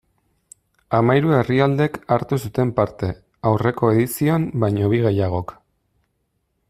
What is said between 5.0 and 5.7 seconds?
gehiagok.